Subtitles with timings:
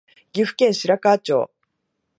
[0.33, 1.51] 岐阜県白川町